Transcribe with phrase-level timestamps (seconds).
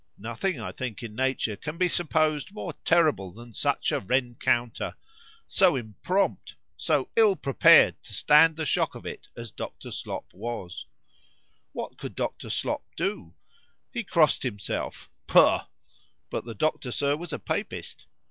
[0.17, 6.55] —Nothing, I think, in nature, can be supposed more terrible than such a rencounter,—so imprompt!
[6.75, 9.91] so ill prepared to stand the shock of it as Dr.
[9.91, 10.87] Slop was.
[11.73, 12.49] What could Dr.
[12.49, 18.07] Slop do?——he crossed himself +—Pugh!—but the doctor, Sir, was a Papist.